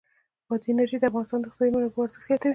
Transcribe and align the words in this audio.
بادي 0.49 0.65
انرژي 0.71 0.97
د 0.99 1.03
افغانستان 1.09 1.39
د 1.39 1.45
اقتصادي 1.47 1.71
منابعو 1.71 2.05
ارزښت 2.05 2.27
زیاتوي. 2.29 2.49